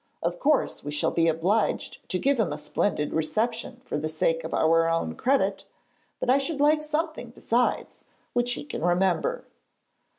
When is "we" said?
0.83-0.89